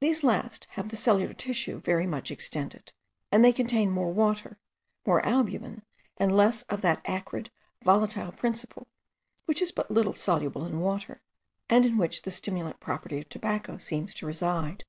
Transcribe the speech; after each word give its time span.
These 0.00 0.22
last 0.24 0.64
have 0.70 0.88
the 0.88 0.96
cellular 0.96 1.34
tissue 1.34 1.78
very 1.80 2.06
much 2.06 2.30
extended, 2.30 2.90
and 3.30 3.44
they 3.44 3.52
contain 3.52 3.90
more 3.90 4.10
water, 4.10 4.58
more 5.04 5.22
albumen 5.26 5.82
and 6.16 6.34
less 6.34 6.62
of 6.70 6.80
that 6.80 7.02
acrid, 7.04 7.50
volatile 7.84 8.32
principle, 8.32 8.86
which 9.44 9.60
is 9.60 9.70
but 9.70 9.90
little 9.90 10.14
soluble 10.14 10.64
in 10.64 10.80
water, 10.80 11.20
and 11.68 11.84
in 11.84 11.98
which 11.98 12.22
the 12.22 12.30
stimulant 12.30 12.80
property 12.80 13.18
of 13.18 13.28
tobacco 13.28 13.76
seems 13.76 14.14
to 14.14 14.26
reside. 14.26 14.84